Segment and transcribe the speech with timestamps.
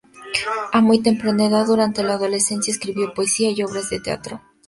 [0.73, 4.41] A muy temprana edad, durante la adolescencia, escribió poesía y obras de teatro.